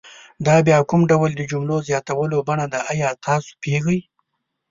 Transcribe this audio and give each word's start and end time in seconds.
دا 0.45 0.55
بیا 0.67 0.79
کوم 0.89 1.01
ډول 1.11 1.29
د 1.35 1.41
جملو 1.51 1.75
زیاتولو 1.89 2.37
بڼه 2.47 2.65
ده 2.73 2.79
آیا 2.91 3.09
تاسې 3.25 3.51
په 3.53 3.57
پوهیږئ؟ 3.61 3.99